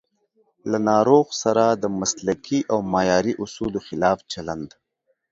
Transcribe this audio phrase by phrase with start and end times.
[0.71, 4.69] له ناروغ سره د مسلکي او معیاري اصولو خلاف چلند